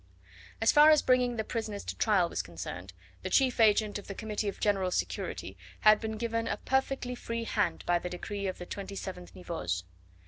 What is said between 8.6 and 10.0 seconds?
27th Nivose.